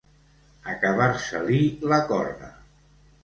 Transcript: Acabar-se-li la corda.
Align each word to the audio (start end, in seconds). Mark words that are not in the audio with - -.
Acabar-se-li 0.71 1.59
la 1.93 1.99
corda. 2.13 2.49